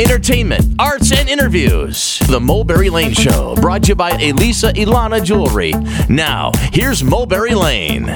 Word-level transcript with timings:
entertainment, 0.00 0.64
arts, 0.78 1.12
and 1.12 1.28
interviews. 1.28 2.18
The 2.20 2.40
Mulberry 2.40 2.88
Lane 2.88 3.12
Show, 3.12 3.54
brought 3.56 3.82
to 3.82 3.88
you 3.88 3.94
by 3.94 4.10
Elisa 4.12 4.72
Ilana 4.72 5.22
Jewelry. 5.22 5.72
Now, 6.08 6.52
here's 6.72 7.04
Mulberry 7.04 7.54
Lane. 7.54 8.06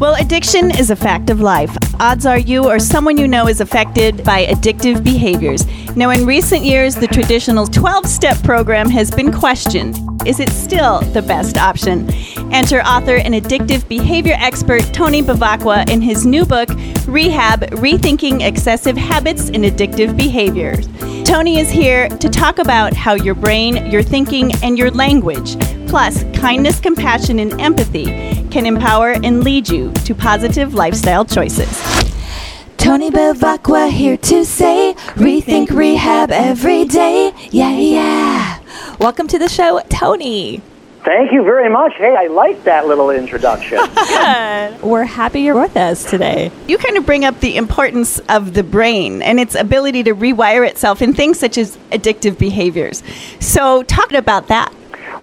Well, 0.00 0.14
addiction 0.14 0.70
is 0.70 0.90
a 0.90 0.96
fact 0.96 1.28
of 1.28 1.40
life. 1.40 1.76
Odds 2.00 2.24
are 2.24 2.38
you 2.38 2.66
or 2.68 2.78
someone 2.78 3.18
you 3.18 3.28
know 3.28 3.46
is 3.46 3.60
affected 3.60 4.24
by 4.24 4.46
addictive 4.46 5.04
behaviors. 5.04 5.66
Now, 5.96 6.10
in 6.10 6.24
recent 6.24 6.64
years, 6.64 6.94
the 6.94 7.06
traditional 7.06 7.66
12 7.66 8.06
step 8.06 8.42
program 8.42 8.88
has 8.88 9.10
been 9.10 9.32
questioned. 9.32 10.15
Is 10.26 10.40
it 10.40 10.50
still 10.50 11.02
the 11.12 11.22
best 11.22 11.56
option? 11.56 12.10
Enter 12.52 12.80
author 12.80 13.14
and 13.14 13.32
addictive 13.32 13.86
behavior 13.86 14.34
expert 14.38 14.82
Tony 14.92 15.22
Bevacqua 15.22 15.88
in 15.88 16.00
his 16.00 16.26
new 16.26 16.44
book, 16.44 16.68
Rehab 17.06 17.60
Rethinking 17.70 18.44
Excessive 18.44 18.96
Habits 18.96 19.50
and 19.50 19.64
Addictive 19.64 20.16
Behaviors. 20.16 20.88
Tony 21.24 21.60
is 21.60 21.70
here 21.70 22.08
to 22.08 22.28
talk 22.28 22.58
about 22.58 22.92
how 22.92 23.14
your 23.14 23.36
brain, 23.36 23.86
your 23.86 24.02
thinking, 24.02 24.52
and 24.64 24.76
your 24.76 24.90
language, 24.90 25.56
plus 25.86 26.24
kindness, 26.34 26.80
compassion, 26.80 27.38
and 27.38 27.60
empathy, 27.60 28.06
can 28.50 28.66
empower 28.66 29.12
and 29.22 29.44
lead 29.44 29.68
you 29.68 29.92
to 29.92 30.12
positive 30.12 30.74
lifestyle 30.74 31.24
choices. 31.24 31.80
Tony 32.76 33.10
Bevacqua 33.12 33.90
here 33.90 34.16
to 34.16 34.44
say, 34.44 34.94
rethink 35.14 35.70
rehab 35.70 36.32
every 36.32 36.84
day. 36.84 37.32
Yeah, 37.50 37.70
yeah. 37.70 38.45
Welcome 38.98 39.28
to 39.28 39.38
the 39.38 39.48
show, 39.48 39.80
Tony. 39.90 40.62
Thank 41.04 41.30
you 41.30 41.44
very 41.44 41.68
much. 41.68 41.92
Hey, 41.96 42.16
I 42.16 42.28
like 42.28 42.64
that 42.64 42.86
little 42.86 43.10
introduction. 43.10 43.78
We're 44.82 45.04
happy 45.04 45.42
you're 45.42 45.54
with 45.54 45.76
us 45.76 46.08
today. 46.08 46.50
You 46.66 46.78
kind 46.78 46.96
of 46.96 47.04
bring 47.04 47.24
up 47.26 47.38
the 47.40 47.56
importance 47.58 48.20
of 48.30 48.54
the 48.54 48.62
brain 48.62 49.20
and 49.20 49.38
its 49.38 49.54
ability 49.54 50.02
to 50.04 50.14
rewire 50.14 50.66
itself 50.66 51.02
in 51.02 51.12
things 51.12 51.38
such 51.38 51.58
as 51.58 51.76
addictive 51.92 52.38
behaviors. 52.38 53.02
So, 53.38 53.82
talk 53.82 54.12
about 54.12 54.48
that. 54.48 54.72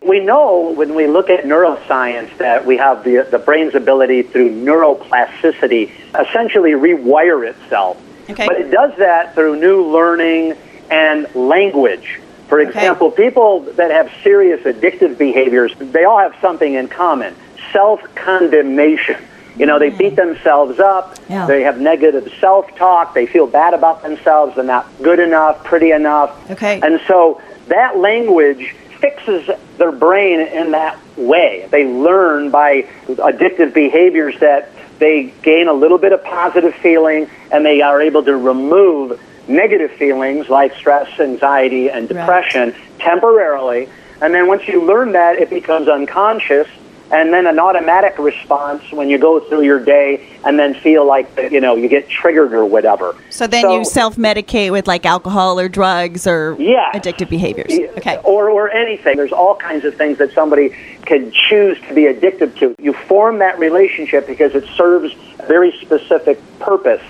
we 0.06 0.20
know 0.20 0.72
when 0.76 0.94
we 0.94 1.08
look 1.08 1.32
at 1.32 1.44
neuroscience 1.44 2.38
that 2.38 2.66
we 2.66 2.78
have 2.78 3.04
the, 3.04 3.28
the 3.32 3.40
brain's 3.40 3.74
ability 3.74 4.22
through 4.22 4.52
neuroplasticity 4.52 5.92
essentially 6.18 6.72
rewire 6.74 7.50
itself. 7.50 8.00
Okay. 8.30 8.46
But 8.48 8.58
it 8.62 8.70
does 8.70 8.96
that 9.00 9.34
through 9.34 9.60
new 9.60 9.84
learning 9.84 10.56
and 10.92 11.34
language. 11.34 12.20
For 12.48 12.60
Okay. 12.60 12.70
example, 12.70 13.12
people 13.12 13.62
that 13.78 13.92
have 13.92 14.12
serious 14.24 14.62
addictive 14.62 15.18
behaviors, 15.18 15.74
they 15.80 16.04
all 16.04 16.20
have 16.20 16.36
something 16.42 16.74
in 16.74 16.88
common 16.88 17.34
self 17.72 18.02
condemnation. 18.16 19.18
You 19.58 19.66
know, 19.68 19.78
they 19.80 19.92
hmm. 19.92 19.98
beat 19.98 20.16
themselves 20.16 20.80
up, 20.80 21.16
Yeah. 21.30 21.46
they 21.46 21.62
have 21.64 21.80
negative 21.80 22.32
self 22.40 22.74
talk, 22.76 23.14
they 23.14 23.26
feel 23.26 23.48
bad 23.48 23.74
about 23.74 24.02
themselves, 24.04 24.56
they're 24.56 24.64
not 24.64 24.88
good 25.02 25.20
enough, 25.20 25.64
pretty 25.64 25.92
enough. 25.92 26.32
Okay. 26.52 26.80
And 26.82 27.00
so 27.08 27.40
that 27.68 27.98
language 27.98 28.76
fixes 29.00 29.50
their 29.78 29.92
brain 29.92 30.40
in 30.40 30.72
that 30.72 30.98
way. 31.18 31.68
They 31.70 31.86
learn 31.86 32.50
by 32.50 32.84
addictive 33.08 33.74
behaviors 33.74 34.40
that 34.40 34.72
they 35.00 35.34
gain 35.42 35.68
a 35.68 35.74
little 35.74 35.98
bit 35.98 36.14
of 36.14 36.24
positive 36.24 36.74
feeling 36.76 37.30
and 37.52 37.66
they 37.66 37.82
are 37.82 38.02
able 38.02 38.24
to 38.24 38.38
remove 38.38 39.20
negative 39.48 39.92
feelings 39.92 40.50
like 40.50 40.76
stress, 40.76 41.20
anxiety, 41.20 41.90
and 41.90 42.08
depression 42.08 42.76
temporarily. 43.00 43.90
And 44.22 44.34
then 44.34 44.48
once 44.48 44.68
you 44.68 44.84
learn 44.86 45.12
that, 45.14 45.38
it 45.38 45.50
becomes 45.50 45.88
unconscious 45.88 46.68
and 47.14 47.32
then 47.32 47.46
an 47.46 47.60
automatic 47.60 48.18
response 48.18 48.92
when 48.92 49.08
you 49.08 49.20
go 49.20 49.40
through 49.40 49.62
your 49.62 49.80
day 49.80 50.28
and 50.44 50.58
then 50.58 50.74
feel 50.74 51.06
like 51.06 51.30
you 51.52 51.62
know 51.62 51.76
you 51.76 51.88
get 51.88 52.10
triggered 52.10 52.54
or 52.54 52.66
whatever. 52.66 53.16
So 53.30 53.46
then 53.46 53.70
you 53.70 53.86
self 53.86 54.16
medicate 54.16 54.72
with 54.72 54.88
like 54.88 55.06
alcohol 55.06 55.60
or 55.60 55.70
drugs 55.70 56.26
or 56.26 56.56
Yeah. 56.60 56.92
addictive 56.94 57.30
behaviors. 57.30 57.72
Okay. 57.98 58.18
Or, 58.24 58.50
or 58.50 58.72
anything. 58.72 59.16
There's 59.16 59.32
all 59.32 59.56
kinds 59.56 59.86
of 59.86 59.96
things 59.96 60.18
that 60.18 60.34
somebody 60.34 60.76
can 61.06 61.32
choose 61.32 61.80
to 61.88 61.94
be 61.94 62.08
addicted 62.08 62.56
to. 62.58 62.74
You 62.80 62.94
form 62.94 63.38
that 63.40 63.60
relationship 63.60 64.26
because 64.26 64.56
it 64.56 64.66
serves 64.76 65.14
a 65.40 65.46
very 65.46 65.72
specific 65.82 66.40
purpose. 66.60 67.02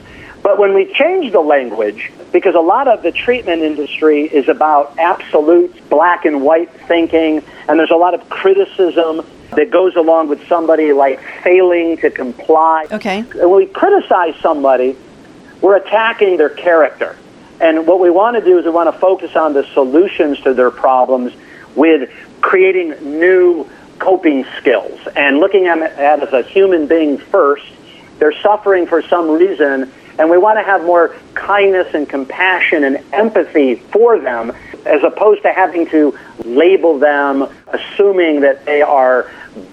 But 0.44 0.60
when 0.60 0.74
we 0.74 0.94
change 0.94 1.32
the 1.32 1.40
language, 1.40 2.12
because 2.34 2.54
a 2.54 2.60
lot 2.60 2.90
of 2.90 3.02
the 3.02 3.14
treatment 3.14 3.62
industry 3.62 4.24
is 4.24 4.50
about 4.50 5.00
absolute 5.00 5.90
black 5.90 6.26
and 6.26 6.44
white 6.44 6.70
thinking, 6.88 7.42
and 7.68 7.80
there's 7.80 7.92
a 7.92 7.96
lot 7.96 8.14
of 8.14 8.30
criticism 8.30 9.26
that 9.52 9.72
goes 9.72 9.96
along 9.96 10.28
with 10.28 10.46
somebody 10.48 10.92
like 10.92 11.22
failing 11.44 11.98
to 11.98 12.10
comply. 12.10 12.86
Okay. 12.92 13.20
And 13.20 13.50
when 13.50 13.56
we 13.56 13.66
criticize 13.68 14.36
somebody, 14.42 14.98
we're 15.62 15.78
attacking 15.78 16.38
their 16.38 16.50
character. 16.50 17.16
And 17.62 17.88
what 17.88 18.02
we 18.02 18.10
want 18.10 18.36
to 18.36 18.44
do 18.44 18.60
is 18.60 18.66
we 18.66 18.72
want 18.72 18.94
to 18.94 19.00
focus 19.00 19.36
on 19.38 19.54
the 19.54 19.64
solutions 19.74 20.42
to 20.42 20.54
their 20.54 20.72
problems 20.72 21.34
with 21.76 22.10
creating 22.42 23.20
new 23.20 23.70
coping 24.00 24.46
skills 24.58 25.00
and 25.16 25.38
looking 25.38 25.68
at 25.68 25.78
it 25.78 26.24
as 26.24 26.34
a 26.34 26.42
human 26.42 26.88
being 26.88 27.18
first. 27.18 27.66
They're 28.20 28.38
suffering 28.42 28.88
for 28.88 29.02
some 29.04 29.30
reason, 29.30 29.92
and 30.20 30.30
we 30.30 30.38
want 30.38 30.60
to 30.60 30.64
have 30.64 30.84
more 30.84 31.16
kindness 31.34 31.94
and 31.94 32.08
compassion 32.08 32.84
and 32.84 33.04
empathy 33.14 33.76
for 33.76 34.20
them 34.20 34.52
as 34.86 35.04
opposed 35.04 35.42
to 35.44 35.52
having 35.52 35.88
to 35.88 36.18
label 36.44 37.00
them, 37.00 37.48
assuming 37.68 38.42
that 38.42 38.66
they 38.66 38.82
are 38.82 39.32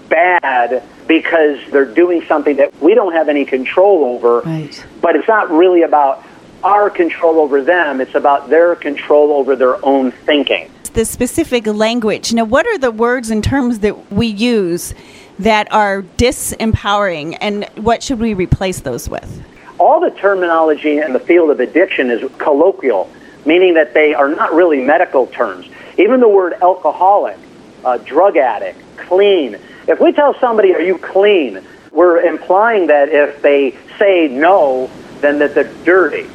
bad 0.08 0.82
because 1.06 1.58
they're 1.70 1.84
doing 1.84 2.22
something 2.26 2.56
that 2.56 2.74
we 2.80 2.94
don't 2.94 3.12
have 3.12 3.28
any 3.28 3.44
control 3.44 4.04
over. 4.04 4.40
Right. 4.40 4.84
But 5.00 5.16
it's 5.16 5.28
not 5.28 5.50
really 5.50 5.82
about 5.82 6.24
our 6.62 6.90
control 6.90 7.40
over 7.40 7.62
them, 7.62 8.00
it's 8.00 8.14
about 8.14 8.50
their 8.50 8.76
control 8.76 9.32
over 9.32 9.56
their 9.56 9.84
own 9.84 10.10
thinking. 10.12 10.70
The 10.92 11.04
specific 11.04 11.66
language. 11.66 12.32
Now, 12.34 12.44
what 12.44 12.66
are 12.66 12.76
the 12.76 12.90
words 12.90 13.30
and 13.30 13.42
terms 13.42 13.78
that 13.78 14.12
we 14.12 14.26
use 14.26 14.92
that 15.38 15.72
are 15.72 16.02
disempowering, 16.02 17.38
and 17.40 17.64
what 17.76 18.02
should 18.02 18.20
we 18.20 18.34
replace 18.34 18.80
those 18.80 19.08
with? 19.08 19.42
All 19.80 19.98
the 19.98 20.10
terminology 20.10 20.98
in 20.98 21.14
the 21.14 21.18
field 21.18 21.48
of 21.50 21.58
addiction 21.58 22.10
is 22.10 22.20
colloquial, 22.36 23.10
meaning 23.46 23.74
that 23.74 23.94
they 23.94 24.12
are 24.12 24.28
not 24.28 24.52
really 24.52 24.84
medical 24.84 25.26
terms. 25.26 25.66
Even 25.96 26.20
the 26.20 26.28
word 26.28 26.52
alcoholic, 26.60 27.38
uh, 27.82 27.96
drug 27.96 28.36
addict, 28.36 28.78
clean. 28.98 29.56
If 29.88 29.98
we 29.98 30.12
tell 30.12 30.38
somebody, 30.38 30.74
Are 30.74 30.82
you 30.82 30.98
clean? 30.98 31.64
we're 31.92 32.20
implying 32.20 32.86
that 32.88 33.08
if 33.08 33.40
they 33.42 33.74
say 33.98 34.28
no, 34.28 34.88
then 35.22 35.38
that 35.40 35.54
they're 35.54 35.72
dirty. 35.84 36.28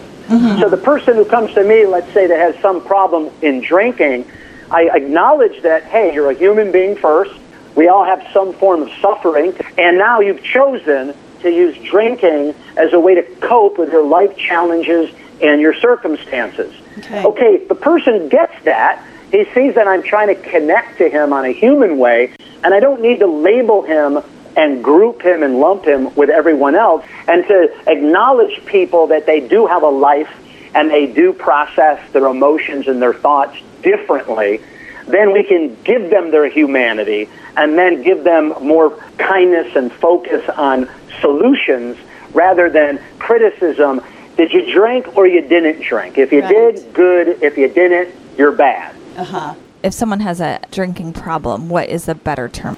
So 0.60 0.68
the 0.70 0.78
person 0.78 1.16
who 1.16 1.24
comes 1.24 1.54
to 1.54 1.64
me, 1.64 1.86
let's 1.86 2.12
say 2.14 2.26
that 2.26 2.40
has 2.40 2.60
some 2.64 2.84
problem 2.84 3.30
in 3.44 3.62
drinking, 3.62 4.26
I 4.72 4.90
acknowledge 4.92 5.62
that, 5.62 5.84
hey, 5.84 6.14
you're 6.16 6.32
a 6.32 6.34
human 6.34 6.72
being 6.72 6.96
first. 6.96 7.32
We 7.76 7.90
all 7.90 8.04
have 8.04 8.26
some 8.34 8.54
form 8.54 8.82
of 8.82 8.90
suffering. 9.02 9.54
And 9.78 10.00
now 10.00 10.20
you've 10.22 10.42
chosen 10.44 11.14
to 11.42 11.50
use 11.50 11.78
drinking 11.90 12.54
as 12.78 12.94
a 12.94 13.00
way 13.00 13.16
to 13.16 13.24
cope 13.42 13.78
with 13.78 13.92
your 13.92 14.06
life 14.06 14.36
challenges 14.38 15.14
and 15.42 15.62
your 15.62 15.74
circumstances. 15.74 16.74
Okay. 17.10 17.58
the 17.66 17.76
person 17.76 18.30
gets 18.30 18.54
that. 18.64 19.06
He 19.32 19.46
sees 19.54 19.76
that 19.76 19.88
I'm 19.88 20.04
trying 20.04 20.28
to 20.28 20.36
connect 20.36 20.98
to 21.00 21.10
him 21.10 21.34
on 21.34 21.46
a 21.46 21.52
human 21.52 21.98
way, 21.98 22.32
and 22.64 22.74
I 22.74 22.80
don't 22.80 23.02
need 23.02 23.20
to 23.20 23.28
label 23.28 23.82
him 23.82 24.20
and 24.56 24.84
group 24.84 25.22
him 25.22 25.44
and 25.44 25.60
lump 25.60 25.86
him 25.86 26.14
with 26.16 26.30
everyone 26.30 26.76
else, 26.76 27.06
and 27.28 27.46
to 27.48 27.74
acknowledge 27.88 28.66
people 28.66 29.08
that 29.08 29.26
they 29.26 29.46
do 29.46 29.68
have 29.68 29.84
a 29.84 29.90
life 29.90 30.30
and 30.74 30.90
they 30.90 31.08
do 31.08 31.34
process 31.34 32.00
their 32.12 32.28
emotions 32.28 32.88
and 32.88 33.02
their 33.02 33.14
thoughts 33.14 33.58
differently, 33.82 34.62
then 35.08 35.32
we 35.32 35.44
can 35.44 35.76
give 35.84 36.10
them 36.10 36.32
their 36.32 36.50
humanity 36.50 37.30
and 37.58 37.78
then 37.78 38.02
give 38.02 38.24
them 38.24 38.54
more 38.62 38.92
kindness 39.18 39.76
and 39.76 39.92
focus 39.92 40.48
on 40.58 40.90
solutions 41.22 41.98
rather 42.34 42.70
than 42.70 43.00
criticism. 43.20 44.02
Did 44.38 44.52
you 44.52 44.72
drink 44.74 45.16
or 45.18 45.28
you 45.28 45.42
didn't 45.42 45.82
drink? 45.82 46.18
If 46.18 46.32
you 46.32 46.42
Right. 46.42 46.76
did, 46.76 46.94
good. 46.94 47.42
If 47.42 47.58
you 47.58 47.70
didn't, 47.70 48.14
you're 48.38 48.52
bad. 48.52 48.94
Uh 49.18 49.24
huh. 49.24 49.54
If 49.84 49.94
someone 49.94 50.20
has 50.22 50.42
a 50.42 50.60
drinking 50.72 51.14
problem, 51.14 51.70
what 51.70 51.90
is 51.90 52.08
a 52.08 52.16
better 52.16 52.50
term? 52.50 52.78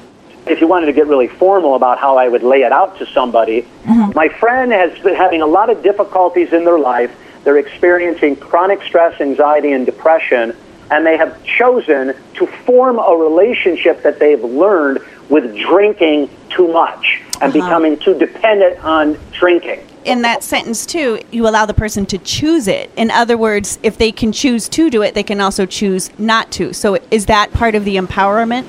if 0.50 0.62
you 0.62 0.68
wanted 0.68 0.86
to 0.86 0.94
get 0.94 1.06
really 1.07 1.28
formal 1.28 1.75
about 1.75 1.98
how 1.98 2.16
I 2.18 2.30
would 2.30 2.42
lay 2.42 2.62
it 2.62 2.72
out 2.72 2.98
to 3.00 3.06
somebody, 3.07 3.68
my 4.16 4.30
friend 4.30 4.72
has 4.72 4.98
been 5.00 5.13
having 5.13 5.42
a 5.42 5.46
lot 5.46 5.69
of 5.69 5.84
difficulties 5.84 6.54
in 6.54 6.63
their 6.63 6.80
life. 6.80 7.12
They're 7.44 7.57
experiencing 7.57 8.38
chronic 8.38 8.81
stress, 8.84 9.19
anxiety, 9.19 9.74
and 9.74 9.86
depression, 9.86 10.56
and 10.92 11.06
they 11.06 11.18
have 11.18 11.44
chosen 11.44 12.16
to 12.36 12.48
form 12.66 13.00
a 13.00 13.16
relationship 13.16 14.04
that 14.04 14.19
they've 14.19 14.44
learned 14.44 15.00
with 15.30 15.56
drinking 15.57 16.30
too 16.50 16.68
much 16.72 17.22
and 17.42 17.44
uh-huh. 17.44 17.51
becoming 17.54 17.98
too 17.98 18.18
dependent 18.18 18.84
on 18.84 19.18
drinking. 19.34 19.86
In 20.06 20.22
that 20.22 20.42
sentence, 20.42 20.86
too, 20.86 21.19
you 21.31 21.48
allow 21.48 21.66
the 21.66 21.74
person 21.74 22.06
to 22.07 22.18
choose 22.18 22.69
it. 22.69 22.89
In 22.95 23.12
other 23.12 23.38
words, 23.38 23.78
if 23.84 23.98
they 23.98 24.12
can 24.12 24.31
choose 24.31 24.69
to 24.69 24.89
do 24.89 25.01
it, 25.01 25.13
they 25.13 25.24
can 25.24 25.42
also 25.42 25.66
choose 25.66 26.18
not 26.18 26.50
to. 26.54 26.74
So, 26.74 26.98
is 27.12 27.25
that 27.25 27.51
part 27.51 27.75
of 27.75 27.83
the 27.83 27.98
empowerment? 27.98 28.66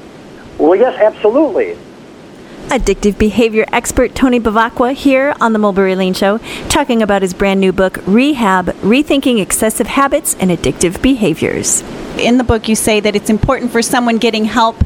Well, 0.59 0.75
yes, 0.75 1.00
absolutely. 1.00 1.79
Addictive 2.69 3.19
behavior 3.19 3.65
expert 3.73 4.15
Tony 4.15 4.38
Bevacqua 4.38 4.93
here 4.93 5.35
on 5.41 5.53
the 5.53 5.59
Mulberry 5.59 5.97
Lane 5.97 6.15
Show, 6.15 6.38
talking 6.69 7.03
about 7.03 7.23
his 7.23 7.32
brand 7.32 7.61
new 7.61 7.73
book, 7.73 7.99
Rehab 8.06 8.67
Rethinking 8.82 9.41
Excessive 9.41 9.87
Habits 9.87 10.37
and 10.38 10.50
Addictive 10.50 11.00
Behaviors. 11.00 11.82
In 12.19 12.37
the 12.37 12.44
book, 12.44 12.69
you 12.69 12.75
say 12.75 13.00
that 13.00 13.17
it's 13.17 13.31
important 13.31 13.70
for 13.70 13.81
someone 13.81 14.19
getting 14.19 14.44
help. 14.44 14.76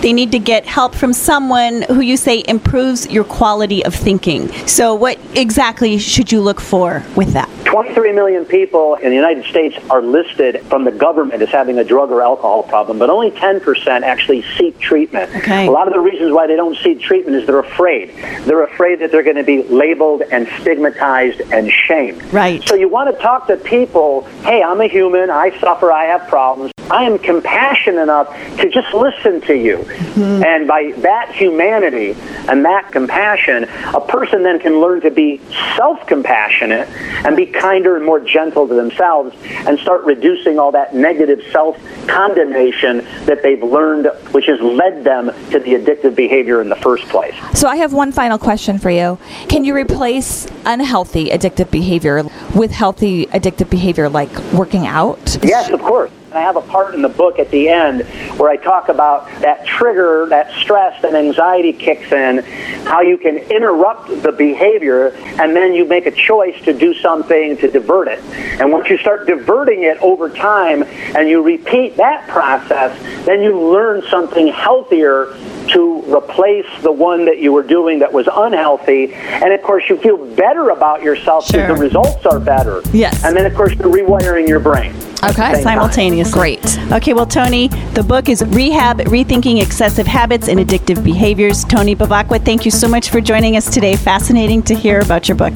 They 0.00 0.12
need 0.12 0.32
to 0.32 0.38
get 0.38 0.66
help 0.66 0.94
from 0.94 1.12
someone 1.12 1.82
who 1.82 2.00
you 2.00 2.16
say 2.16 2.44
improves 2.46 3.10
your 3.10 3.24
quality 3.24 3.84
of 3.84 3.94
thinking. 3.94 4.48
So, 4.66 4.94
what 4.94 5.18
exactly 5.34 5.98
should 5.98 6.30
you 6.30 6.40
look 6.40 6.60
for 6.60 7.02
with 7.16 7.32
that? 7.32 7.48
23 7.72 8.12
million 8.12 8.44
people 8.44 8.96
in 8.96 9.08
the 9.08 9.16
United 9.16 9.46
States 9.46 9.74
are 9.88 10.02
listed 10.02 10.60
from 10.66 10.84
the 10.84 10.90
government 10.90 11.40
as 11.40 11.48
having 11.48 11.78
a 11.78 11.84
drug 11.84 12.10
or 12.10 12.20
alcohol 12.20 12.62
problem, 12.62 12.98
but 12.98 13.08
only 13.08 13.30
10% 13.30 14.02
actually 14.02 14.42
seek 14.58 14.78
treatment. 14.78 15.34
Okay. 15.36 15.66
A 15.66 15.70
lot 15.70 15.86
of 15.86 15.94
the 15.94 16.00
reasons 16.00 16.32
why 16.32 16.46
they 16.46 16.54
don't 16.54 16.76
seek 16.76 17.00
treatment 17.00 17.34
is 17.34 17.46
they're 17.46 17.60
afraid. 17.60 18.14
They're 18.44 18.64
afraid 18.64 18.98
that 18.98 19.10
they're 19.10 19.22
going 19.22 19.36
to 19.36 19.42
be 19.42 19.62
labeled 19.62 20.20
and 20.20 20.46
stigmatized 20.60 21.40
and 21.50 21.70
shamed. 21.70 22.22
Right. 22.30 22.62
So 22.68 22.74
you 22.74 22.90
want 22.90 23.10
to 23.16 23.22
talk 23.22 23.46
to 23.46 23.56
people, 23.56 24.24
hey, 24.42 24.62
I'm 24.62 24.82
a 24.82 24.86
human, 24.86 25.30
I 25.30 25.58
suffer, 25.58 25.90
I 25.90 26.04
have 26.04 26.28
problems. 26.28 26.71
I 26.90 27.04
am 27.04 27.18
compassionate 27.18 28.02
enough 28.02 28.28
to 28.58 28.68
just 28.68 28.92
listen 28.94 29.40
to 29.42 29.54
you. 29.54 29.78
Mm-hmm. 29.78 30.44
And 30.44 30.68
by 30.68 30.92
that 30.98 31.34
humanity 31.34 32.14
and 32.48 32.64
that 32.64 32.92
compassion, 32.92 33.64
a 33.94 34.00
person 34.00 34.42
then 34.42 34.58
can 34.58 34.80
learn 34.80 35.00
to 35.02 35.10
be 35.10 35.40
self 35.76 36.06
compassionate 36.06 36.88
and 37.24 37.36
be 37.36 37.46
kinder 37.46 37.96
and 37.96 38.04
more 38.04 38.20
gentle 38.20 38.68
to 38.68 38.74
themselves 38.74 39.34
and 39.66 39.78
start 39.78 40.04
reducing 40.04 40.58
all 40.58 40.72
that 40.72 40.94
negative 40.94 41.40
self 41.50 41.78
condemnation 42.06 42.98
that 43.26 43.42
they've 43.42 43.62
learned, 43.62 44.06
which 44.32 44.46
has 44.46 44.60
led 44.60 45.04
them 45.04 45.26
to 45.50 45.58
the 45.58 45.74
addictive 45.74 46.14
behavior 46.14 46.60
in 46.60 46.68
the 46.68 46.76
first 46.76 47.04
place. 47.08 47.34
So, 47.54 47.68
I 47.68 47.76
have 47.76 47.92
one 47.92 48.12
final 48.12 48.38
question 48.38 48.78
for 48.78 48.90
you. 48.90 49.18
Can 49.48 49.64
you 49.64 49.74
replace 49.74 50.46
unhealthy 50.64 51.30
addictive 51.30 51.70
behavior 51.70 52.24
with 52.54 52.70
healthy 52.70 53.26
addictive 53.26 53.70
behavior 53.70 54.08
like 54.08 54.36
working 54.52 54.86
out? 54.86 55.38
Yes, 55.42 55.70
of 55.70 55.80
course. 55.80 56.10
And 56.32 56.38
I 56.38 56.44
have 56.44 56.56
a 56.56 56.62
part 56.62 56.94
in 56.94 57.02
the 57.02 57.10
book 57.10 57.38
at 57.38 57.50
the 57.50 57.68
end 57.68 58.04
where 58.38 58.48
I 58.48 58.56
talk 58.56 58.88
about 58.88 59.26
that 59.42 59.66
trigger, 59.66 60.24
that 60.30 60.50
stress, 60.54 61.02
that 61.02 61.14
anxiety 61.14 61.74
kicks 61.74 62.10
in, 62.10 62.38
how 62.86 63.02
you 63.02 63.18
can 63.18 63.36
interrupt 63.36 64.08
the 64.22 64.32
behavior, 64.32 65.08
and 65.38 65.54
then 65.54 65.74
you 65.74 65.86
make 65.86 66.06
a 66.06 66.10
choice 66.10 66.58
to 66.64 66.72
do 66.72 66.94
something 66.94 67.58
to 67.58 67.70
divert 67.70 68.08
it. 68.08 68.20
And 68.58 68.72
once 68.72 68.88
you 68.88 68.96
start 68.96 69.26
diverting 69.26 69.82
it 69.82 69.98
over 69.98 70.30
time 70.30 70.84
and 70.84 71.28
you 71.28 71.42
repeat 71.42 71.98
that 71.98 72.26
process, 72.28 72.98
then 73.26 73.42
you 73.42 73.60
learn 73.60 74.02
something 74.08 74.46
healthier 74.46 75.36
to 75.68 76.02
replace 76.14 76.66
the 76.80 76.92
one 76.92 77.26
that 77.26 77.40
you 77.40 77.52
were 77.52 77.62
doing 77.62 77.98
that 77.98 78.10
was 78.10 78.26
unhealthy. 78.32 79.12
And 79.12 79.52
of 79.52 79.60
course, 79.60 79.84
you 79.90 79.98
feel 79.98 80.16
better 80.34 80.70
about 80.70 81.02
yourself 81.02 81.44
sure. 81.44 81.60
because 81.60 81.76
the 81.76 81.84
results 81.84 82.24
are 82.24 82.40
better. 82.40 82.80
Yes. 82.94 83.22
And 83.22 83.36
then, 83.36 83.44
of 83.44 83.54
course, 83.54 83.74
you're 83.74 83.92
rewiring 83.92 84.48
your 84.48 84.60
brain. 84.60 84.94
Okay. 85.24 85.62
Simultaneously. 85.62 86.32
Great. 86.32 86.78
Okay, 86.92 87.12
well, 87.12 87.26
Tony, 87.26 87.68
the 87.94 88.02
book 88.02 88.28
is 88.28 88.44
Rehab 88.44 88.98
Rethinking 88.98 89.62
Excessive 89.62 90.06
Habits 90.06 90.48
and 90.48 90.58
Addictive 90.58 91.04
Behaviors. 91.04 91.64
Tony 91.64 91.94
Bevacqua, 91.94 92.44
thank 92.44 92.64
you 92.64 92.70
so 92.70 92.88
much 92.88 93.10
for 93.10 93.20
joining 93.20 93.56
us 93.56 93.72
today. 93.72 93.94
Fascinating 93.94 94.62
to 94.64 94.74
hear 94.74 95.00
about 95.00 95.28
your 95.28 95.36
book. 95.36 95.52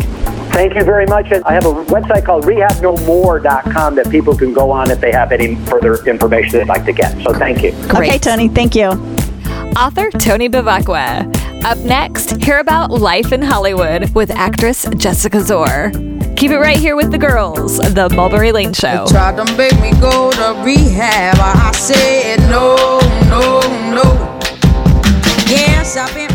Thank 0.53 0.75
you 0.75 0.85
very 0.85 1.07
much. 1.07 1.33
And 1.33 1.45
I 1.45 1.53
have 1.53 1.67
a 1.67 1.73
website 1.87 2.25
called 2.25 2.45
rehabnomore.com 2.45 3.95
that 3.97 4.11
people 4.11 4.37
can 4.37 4.55
go 4.55 4.71
on 4.71 4.91
if 4.91 5.01
they 5.01 5.13
have 5.13 5.33
any 5.33 5.57
further 5.67 6.03
information 6.07 6.61
they'd 6.61 6.69
like 6.69 6.85
to 6.87 6.93
get. 6.93 7.21
So 7.23 7.35
thank 7.35 7.63
you. 7.63 7.73
Great. 7.89 8.09
Okay, 8.09 8.19
Tony, 8.19 8.49
thank 8.49 8.75
you. 8.75 8.87
Author 9.77 10.11
Tony 10.11 10.49
Bevacqua. 10.49 11.65
Up 11.65 11.79
next, 11.79 12.43
hear 12.43 12.59
about 12.59 12.91
life 12.91 13.33
in 13.33 13.43
Hollywood 13.43 14.15
with 14.15 14.31
actress 14.31 14.89
Jessica 14.97 15.41
Zor. 15.41 15.91
Keep 16.37 16.51
it 16.51 16.59
right 16.59 16.77
here 16.77 16.97
with 16.97 17.11
the 17.11 17.17
girls, 17.17 17.79
the 17.79 18.11
Mulberry 18.15 18.53
Lane 18.53 18.75
Show. 18.75 19.07
They 19.07 19.13
tried 19.13 19.37
to 19.39 19.57
make 19.57 19.73
me 19.81 19.93
go 19.99 20.31
to 20.33 20.63
rehab. 20.63 21.37
I 21.41 21.73
said 21.73 22.41
no, 22.51 22.77
no, 23.31 23.61
no. 23.95 24.39
Yes, 25.49 25.97
I've 25.97 26.13
been 26.15 26.26